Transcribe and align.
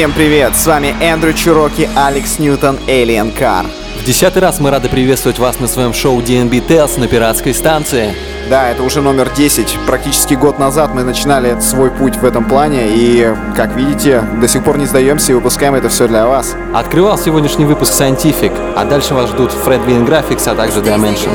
Всем 0.00 0.12
привет! 0.12 0.56
С 0.56 0.66
вами 0.66 0.94
Эндрю 1.02 1.34
Чуроки, 1.34 1.86
Алекс 1.94 2.38
Ньютон, 2.38 2.78
Alien 2.86 3.36
Car. 3.38 3.66
В 4.00 4.04
десятый 4.06 4.40
раз 4.40 4.58
мы 4.58 4.70
рады 4.70 4.88
приветствовать 4.88 5.38
вас 5.38 5.60
на 5.60 5.66
своем 5.66 5.92
шоу 5.92 6.22
DNB 6.22 6.66
Tales 6.66 6.98
на 6.98 7.06
пиратской 7.06 7.52
станции. 7.52 8.14
Да, 8.48 8.70
это 8.70 8.82
уже 8.82 9.02
номер 9.02 9.28
10. 9.36 9.76
Практически 9.86 10.32
год 10.32 10.58
назад 10.58 10.94
мы 10.94 11.02
начинали 11.02 11.60
свой 11.60 11.90
путь 11.90 12.16
в 12.16 12.24
этом 12.24 12.46
плане, 12.46 12.88
и, 12.94 13.34
как 13.54 13.76
видите, 13.76 14.22
до 14.40 14.48
сих 14.48 14.64
пор 14.64 14.78
не 14.78 14.86
сдаемся 14.86 15.32
и 15.32 15.34
выпускаем 15.34 15.74
это 15.74 15.90
все 15.90 16.08
для 16.08 16.26
вас. 16.26 16.56
Открывал 16.72 17.18
сегодняшний 17.18 17.66
выпуск 17.66 17.92
Scientific, 17.92 18.52
а 18.74 18.86
дальше 18.86 19.12
вас 19.12 19.28
ждут 19.28 19.50
Fred 19.50 19.86
Win 19.86 20.06
Graphics, 20.06 20.50
а 20.50 20.54
также 20.54 20.80
Dimension. 20.80 21.30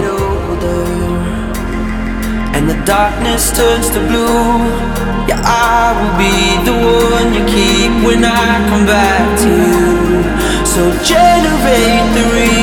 And 2.56 2.68
the 2.68 2.84
darkness 2.84 3.56
turns 3.56 3.92
to 3.92 4.00
blue 4.08 5.06
Yeah, 5.28 5.42
I 5.42 5.90
will 5.98 6.14
be 6.22 6.34
the 6.70 6.76
one 6.78 7.34
you 7.34 7.44
keep 7.50 7.85
when 8.06 8.24
I 8.24 8.70
come 8.70 8.86
back 8.86 9.26
to 9.42 9.50
you. 9.50 9.86
So 10.64 10.82
generate 11.04 12.06
the 12.14 12.24
real 12.34 12.55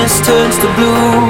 darkness 0.00 0.26
turns 0.26 0.56
to 0.58 0.74
blue. 0.76 1.29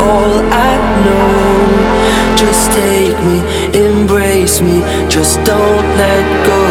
All 0.00 0.32
I 0.52 0.72
know. 1.04 2.36
Just 2.36 2.70
take 2.72 3.18
me, 3.28 3.38
embrace 3.74 4.60
me, 4.60 4.80
just 5.08 5.42
don't 5.44 5.86
let 5.98 6.24
go. 6.46 6.62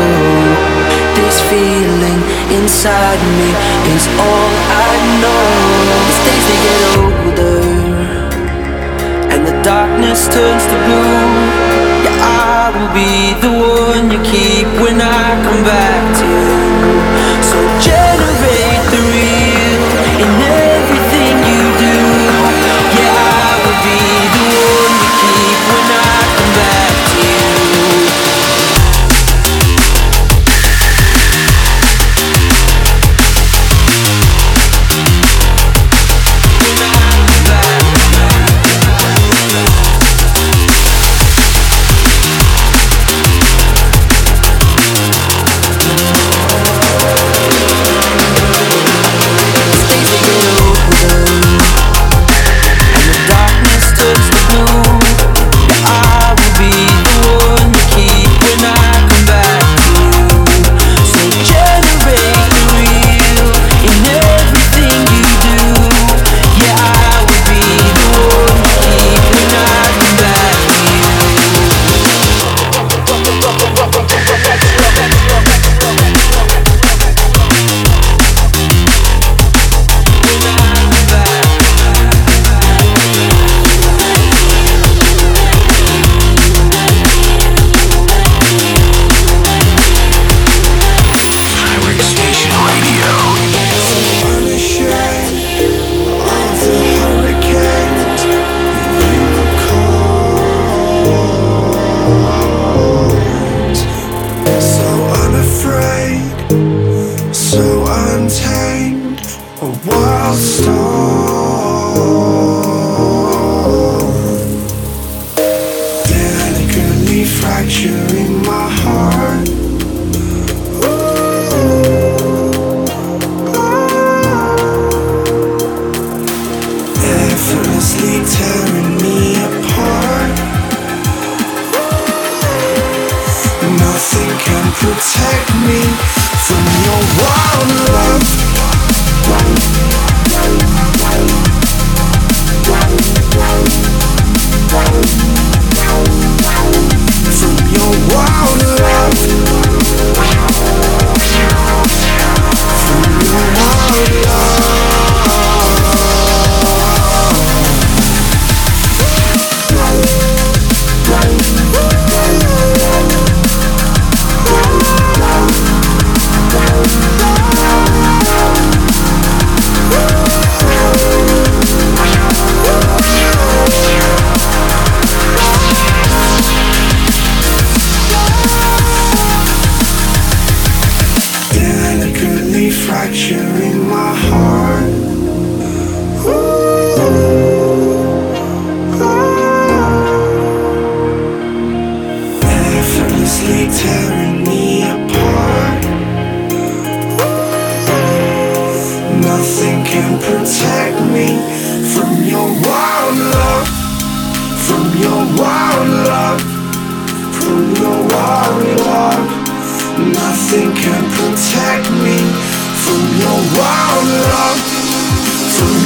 This 1.17 1.41
feeling 1.49 2.21
inside 2.57 3.21
me 3.39 3.49
is 3.95 4.05
all 4.27 4.51
I 4.87 4.91
know. 5.21 5.47
As 6.07 6.17
days 6.25 6.45
they 6.49 6.59
get 6.67 6.81
older 6.97 7.77
and 9.33 9.45
the 9.45 9.55
darkness 9.61 10.27
turns 10.27 10.63
to 10.71 10.77
blue. 10.85 11.27
Yeah, 12.05 12.17
I 12.23 12.71
will 12.73 12.91
be 12.95 13.35
the 13.43 13.51
one 13.51 14.09
you 14.11 14.21
keep 14.23 14.67
when 14.81 15.01
I 15.01 15.25
come 15.43 15.63
back 15.63 16.03
to 16.19 16.25
you. 16.25 16.76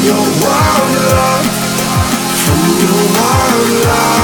your 0.03 0.15
wild 0.15 0.95
love, 1.13 1.45
from 2.43 2.61
your 2.81 3.05
wild 3.17 3.85
love. 3.85 4.20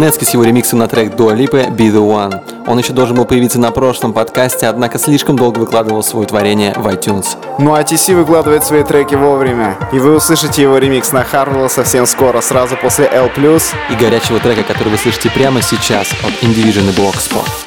Нецки 0.00 0.24
с 0.24 0.30
его 0.30 0.44
ремиксом 0.44 0.78
на 0.78 0.88
трек 0.88 1.12
Dua 1.12 1.36
Lipa 1.36 1.68
Be 1.68 1.92
The 1.92 2.00
One. 2.00 2.40
Он 2.66 2.78
еще 2.78 2.94
должен 2.94 3.16
был 3.16 3.26
появиться 3.26 3.60
на 3.60 3.70
прошлом 3.70 4.14
подкасте, 4.14 4.66
однако 4.66 4.98
слишком 4.98 5.36
долго 5.36 5.58
выкладывал 5.58 6.02
свое 6.02 6.26
творение 6.26 6.72
в 6.74 6.86
iTunes. 6.86 7.36
Ну 7.58 7.74
а 7.74 7.82
TC 7.82 8.14
выкладывает 8.14 8.64
свои 8.64 8.82
треки 8.82 9.14
вовремя, 9.14 9.76
и 9.92 9.98
вы 9.98 10.16
услышите 10.16 10.62
его 10.62 10.78
ремикс 10.78 11.12
на 11.12 11.22
Харвелла 11.22 11.68
совсем 11.68 12.06
скоро, 12.06 12.40
сразу 12.40 12.78
после 12.78 13.10
L+. 13.12 13.30
И 13.90 13.94
горячего 13.94 14.40
трека, 14.40 14.62
который 14.62 14.88
вы 14.88 14.96
слышите 14.96 15.28
прямо 15.28 15.60
сейчас 15.60 16.08
от 16.24 16.32
Indivision 16.42 16.88
и 16.88 16.98
Blockspot. 16.98 17.59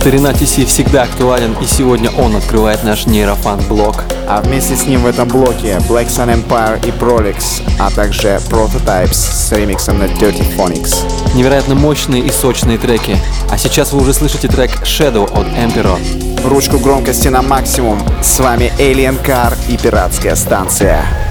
Старина 0.00 0.30
TC 0.30 0.64
всегда 0.64 1.02
актуален, 1.02 1.54
и 1.60 1.66
сегодня 1.66 2.10
он 2.12 2.34
открывает 2.34 2.82
наш 2.84 3.04
нейрофан-блок. 3.04 4.04
А 4.26 4.40
вместе 4.40 4.74
с 4.74 4.86
ним 4.86 5.02
в 5.02 5.06
этом 5.06 5.28
блоке 5.28 5.78
Black 5.90 6.06
Sun 6.06 6.34
Empire 6.34 6.80
и 6.88 6.90
Prolix, 6.90 7.62
а 7.78 7.90
также 7.90 8.40
Prototypes 8.48 9.12
с 9.12 9.52
ремиксом 9.52 9.98
на 9.98 10.04
Dirty 10.04 10.56
Phonics. 10.56 11.04
Невероятно 11.34 11.74
мощные 11.74 12.22
и 12.22 12.30
сочные 12.30 12.78
треки. 12.78 13.18
А 13.50 13.58
сейчас 13.58 13.92
вы 13.92 14.00
уже 14.00 14.14
слышите 14.14 14.48
трек 14.48 14.70
Shadow 14.84 15.24
от 15.24 15.46
Emperor. 15.48 15.98
Ручку 16.48 16.78
громкости 16.78 17.28
на 17.28 17.42
максимум. 17.42 18.00
С 18.22 18.40
вами 18.40 18.72
Alien 18.78 19.22
Car 19.22 19.54
и 19.68 19.76
пиратская 19.76 20.34
станция. 20.34 21.29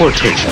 Transportation. 0.00 0.50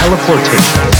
teleportation. 0.00 0.99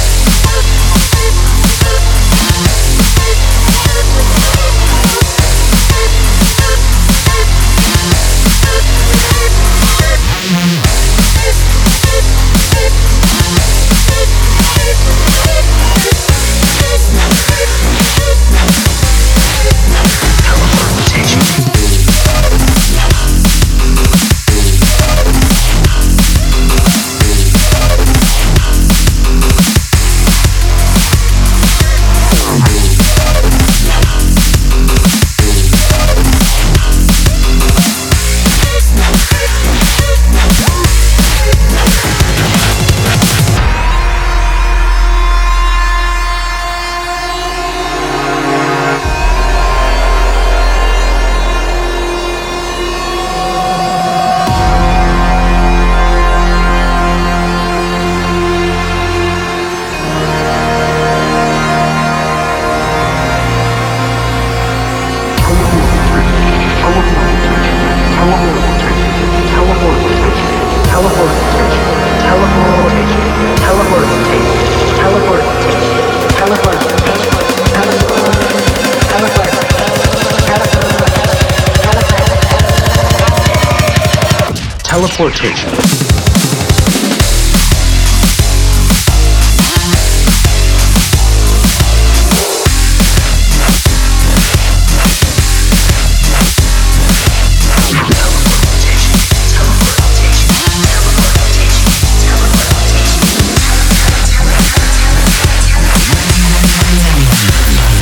Teleportation. 85.21 85.71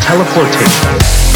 Teleportation. 0.01 1.28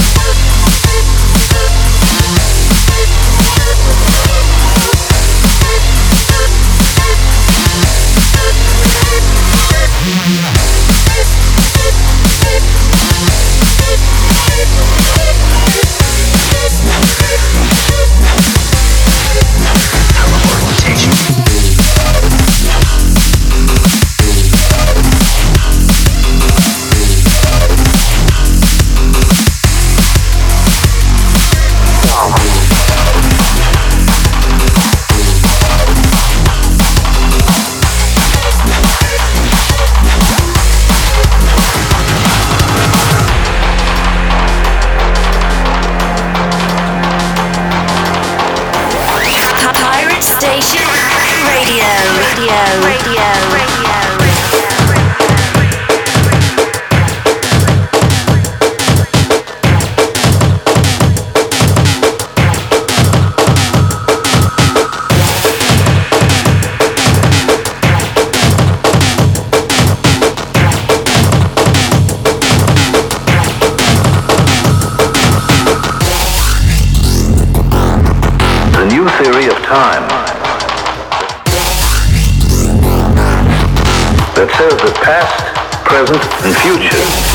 Present, 86.07 86.45
and 86.45 86.57
future 86.57 87.32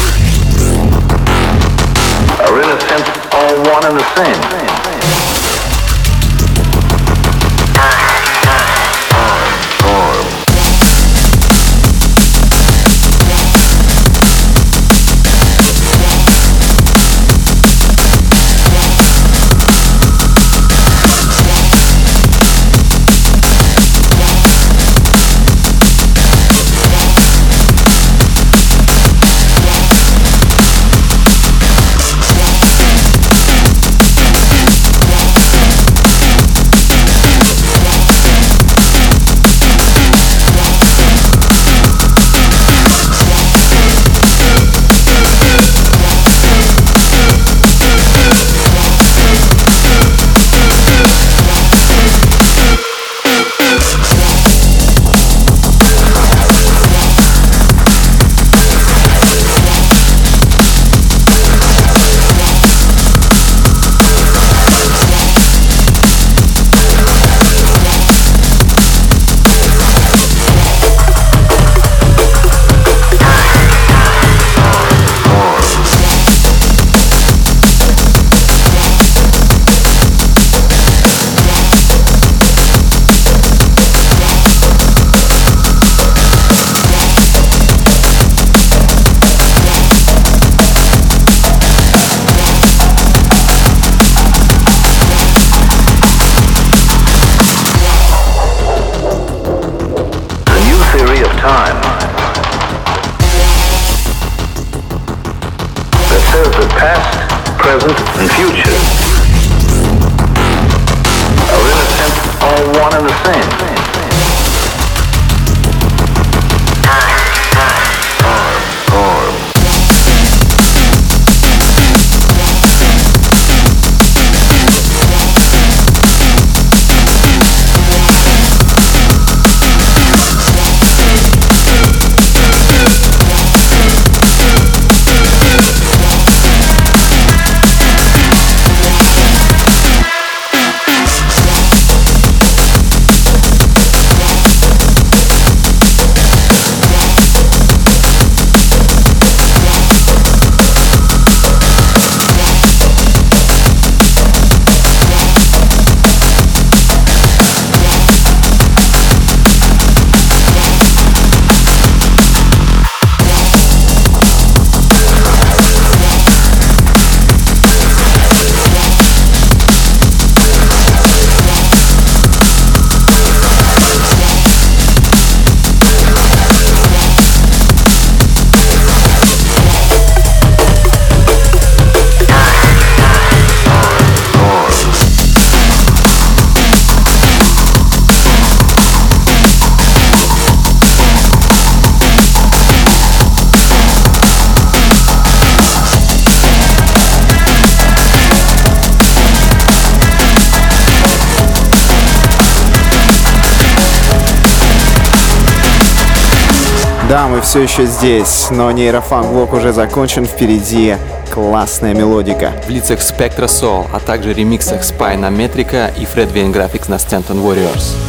Да, 207.09 207.29
мы 207.29 207.39
все 207.39 207.61
еще 207.61 207.85
здесь, 207.85 208.49
но 208.51 208.69
нейрофан-блок 208.69 209.53
уже 209.53 209.71
закончен, 209.71 210.25
впереди 210.25 210.97
классная 211.33 211.93
мелодика. 211.93 212.51
В 212.65 212.69
лицах 212.69 212.99
Spectra 212.99 213.45
Soul, 213.45 213.87
а 213.93 214.01
также 214.01 214.33
ремиксах 214.33 214.81
Spy 214.81 215.17
на 215.17 215.29
Метрика 215.29 215.89
и 215.97 216.01
Fred 216.01 216.33
Wayne 216.33 216.51
Graphics 216.51 216.89
на 216.89 216.95
Stanton 216.95 217.41
Warriors. 217.41 218.06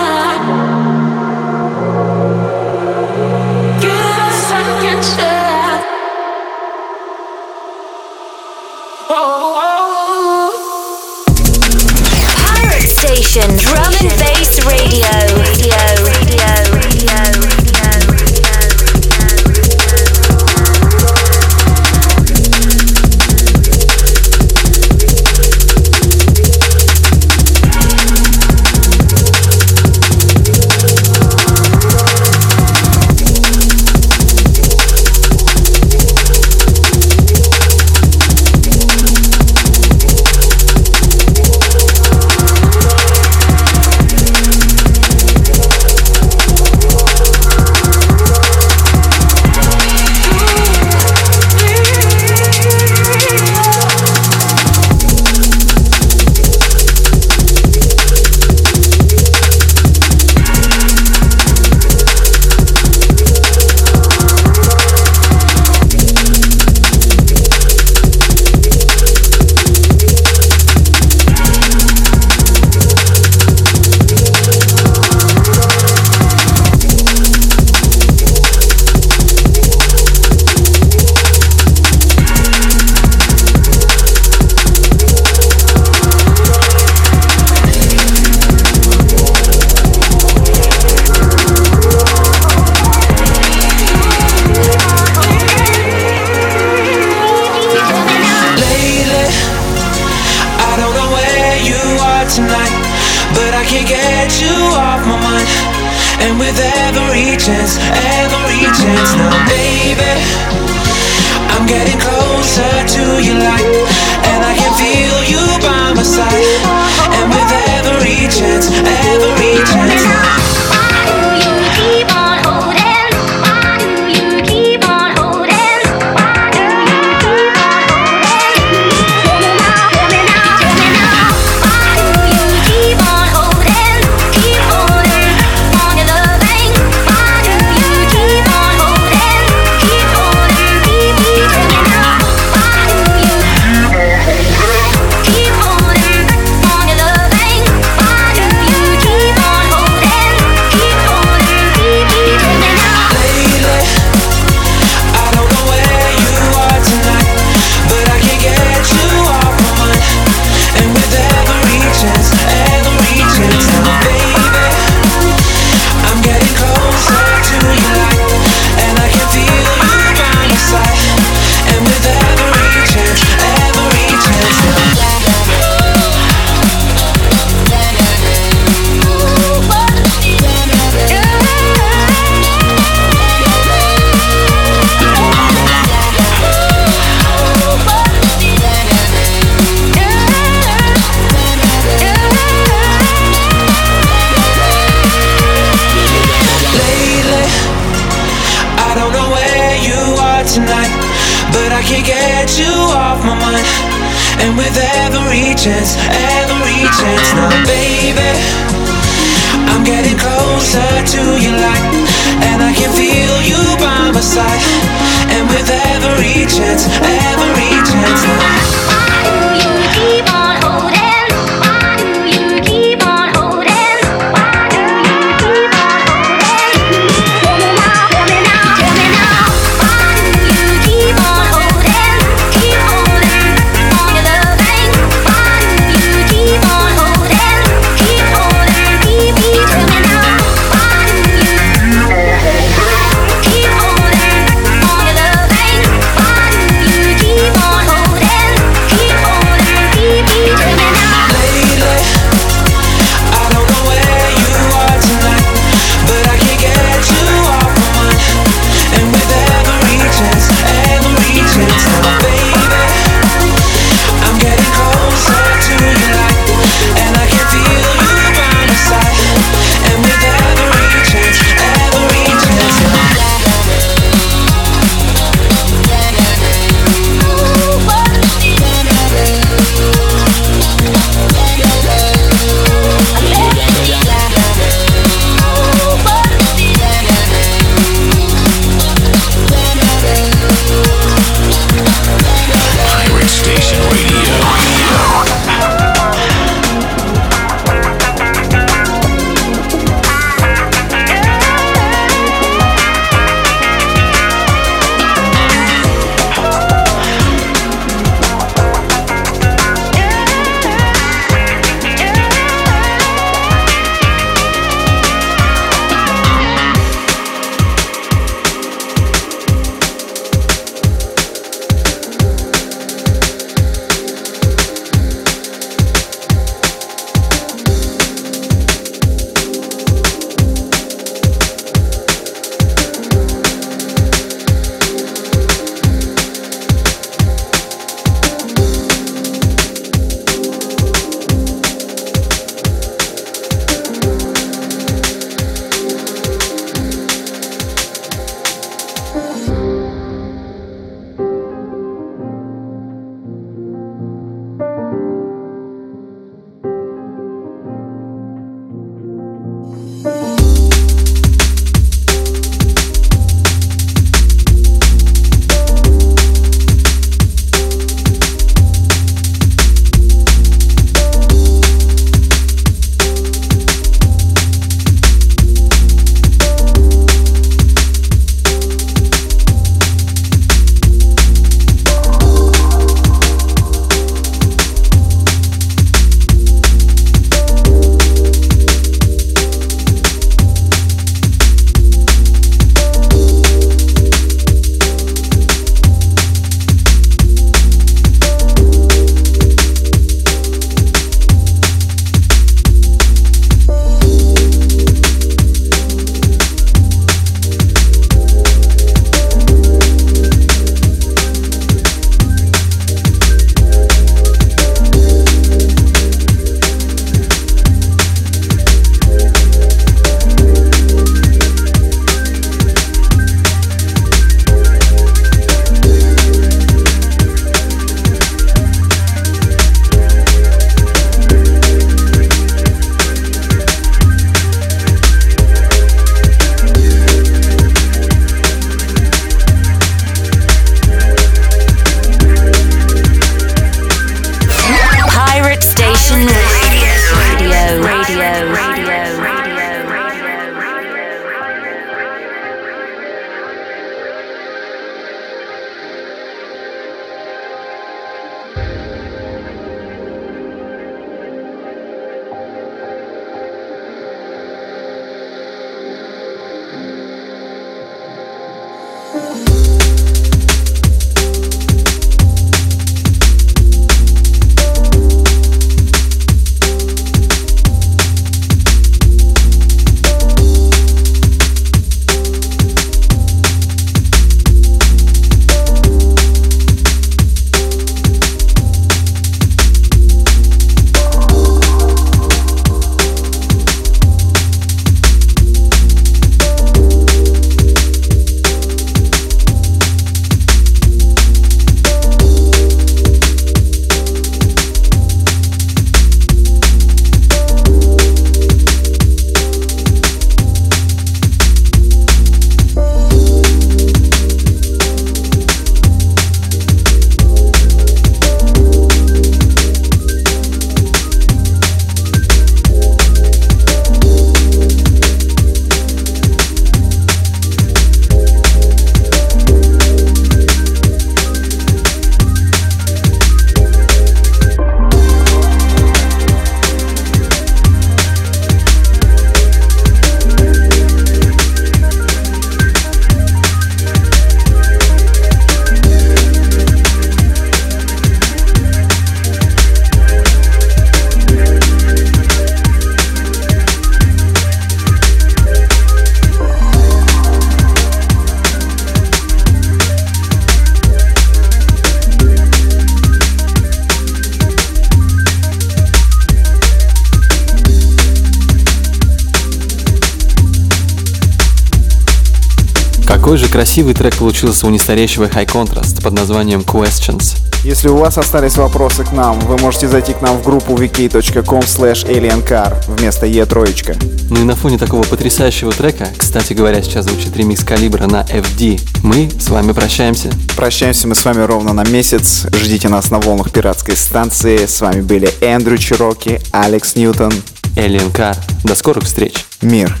Красивый 573.61 573.93
трек 573.93 574.15
получился 574.15 574.65
у 574.65 574.71
нестареющего 574.71 575.25
High 575.25 575.45
Contrast 575.45 576.01
под 576.01 576.13
названием 576.13 576.61
Questions. 576.61 577.37
Если 577.63 577.89
у 577.89 577.95
вас 577.95 578.17
остались 578.17 578.57
вопросы 578.57 579.03
к 579.03 579.11
нам, 579.11 579.39
вы 579.41 579.55
можете 579.59 579.87
зайти 579.87 580.13
к 580.13 580.21
нам 580.21 580.37
в 580.37 580.43
группу 580.43 580.73
wiki.com 580.73 581.59
slash 581.59 582.03
aliencar 582.07 582.83
вместо 582.87 583.27
e 583.27 583.45
троечка. 583.45 583.95
Ну 584.31 584.41
и 584.41 584.43
на 584.45 584.55
фоне 584.55 584.79
такого 584.79 585.03
потрясающего 585.03 585.71
трека, 585.71 586.07
кстати 586.17 586.53
говоря, 586.53 586.81
сейчас 586.81 587.05
звучит 587.05 587.37
ремикс 587.37 587.63
Калибра 587.63 588.07
на 588.07 588.23
FD, 588.23 588.81
мы 589.03 589.29
с 589.39 589.49
вами 589.49 589.73
прощаемся. 589.73 590.31
Прощаемся 590.55 591.07
мы 591.07 591.13
с 591.13 591.23
вами 591.23 591.43
ровно 591.43 591.71
на 591.71 591.83
месяц. 591.83 592.47
Ждите 592.51 592.89
нас 592.89 593.11
на 593.11 593.19
волнах 593.19 593.51
пиратской 593.51 593.95
станции. 593.95 594.65
С 594.65 594.81
вами 594.81 595.01
были 595.01 595.31
Эндрю 595.39 595.77
Чироки, 595.77 596.41
Алекс 596.51 596.95
Ньютон. 596.95 597.31
Alien 597.75 598.11
Car. 598.11 598.35
До 598.63 598.73
скорых 598.73 599.03
встреч. 599.03 599.45
Мир. 599.61 600.00